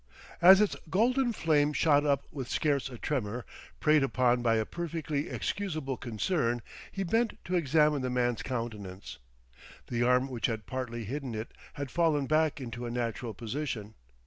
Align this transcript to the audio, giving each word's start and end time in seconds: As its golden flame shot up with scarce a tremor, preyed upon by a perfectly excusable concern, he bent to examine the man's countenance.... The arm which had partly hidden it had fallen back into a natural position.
As 0.41 0.59
its 0.61 0.75
golden 0.89 1.31
flame 1.31 1.73
shot 1.73 2.07
up 2.07 2.23
with 2.31 2.49
scarce 2.49 2.89
a 2.89 2.97
tremor, 2.97 3.45
preyed 3.79 4.01
upon 4.01 4.41
by 4.41 4.55
a 4.55 4.65
perfectly 4.65 5.29
excusable 5.29 5.95
concern, 5.95 6.63
he 6.91 7.03
bent 7.03 7.37
to 7.45 7.55
examine 7.55 8.01
the 8.01 8.09
man's 8.09 8.41
countenance.... 8.41 9.19
The 9.91 10.01
arm 10.01 10.27
which 10.27 10.47
had 10.47 10.65
partly 10.65 11.03
hidden 11.03 11.35
it 11.35 11.51
had 11.73 11.91
fallen 11.91 12.25
back 12.25 12.59
into 12.59 12.87
a 12.87 12.89
natural 12.89 13.35
position. 13.35 13.93